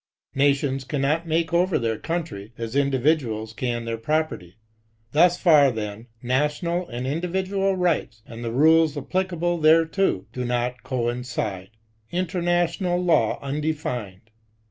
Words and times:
Nations 0.33 0.83
cannot 0.83 1.27
make 1.27 1.51
otct 1.51 1.79
their 1.81 1.99
country, 1.99 2.53
as 2.57 2.75
individuals 2.75 3.53
can 3.53 3.85
their 3.85 3.99
property. 3.99 4.57
Thus 5.11 5.39
far< 5.39 5.69
then, 5.69 6.07
national 6.23 6.87
and 6.87 7.05
individual 7.05 7.75
rights, 7.75 8.23
and 8.25 8.43
the 8.43 8.51
rules 8.51 8.97
applicable 8.97 9.59
thereto, 9.61 10.25
do 10.33 10.43
not 10.43 10.81
coincide. 10.81 11.69
International 12.11 12.97
law 12.99 13.37
undefined. 13.43 14.31